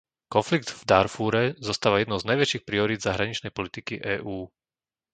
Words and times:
Konflikt 0.33 0.67
v 0.73 0.81
Dárfúre 0.91 1.43
zostáva 1.67 1.97
jednou 2.01 2.17
z 2.19 2.25
najväčších 2.31 2.65
priorít 2.69 3.05
zahraničnej 3.07 3.51
politiky 3.57 3.93
EÚ. 4.13 4.37